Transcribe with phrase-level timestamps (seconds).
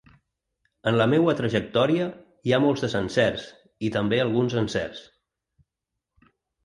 [0.91, 2.07] En la meua trajectòria
[2.49, 3.47] hi ha molts desencerts
[3.89, 5.05] i també alguns encerts.